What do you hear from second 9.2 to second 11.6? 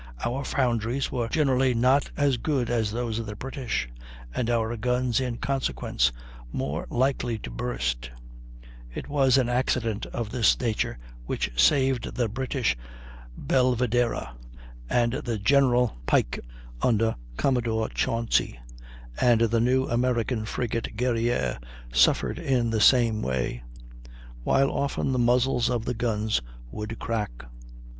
an accident of this nature which